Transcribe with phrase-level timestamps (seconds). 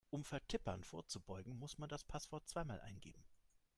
[0.09, 3.23] Um Vertippern vorzubeugen, muss man das Passwort zweimal eingeben.